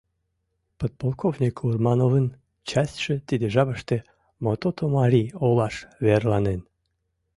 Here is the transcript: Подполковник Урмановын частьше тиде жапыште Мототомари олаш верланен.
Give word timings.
Подполковник 0.79 1.55
Урмановын 1.67 2.27
частьше 2.69 3.15
тиде 3.27 3.47
жапыште 3.55 3.97
Мототомари 4.43 5.23
олаш 5.45 5.75
верланен. 6.05 6.61